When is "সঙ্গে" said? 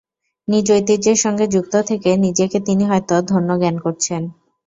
1.17-1.45